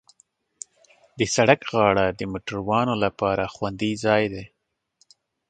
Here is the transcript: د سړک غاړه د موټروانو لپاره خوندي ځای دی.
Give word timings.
د 1.17 1.19
سړک 1.35 1.61
غاړه 1.73 2.05
د 2.19 2.21
موټروانو 2.31 2.93
لپاره 3.03 3.51
خوندي 3.53 3.93
ځای 4.05 4.23
دی. 4.33 4.45